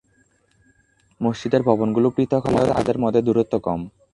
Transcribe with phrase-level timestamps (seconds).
[1.21, 3.79] মসজিদের ভবনগুলো পৃথক হলেও তাদের মধ্যে দূরত্ব কম।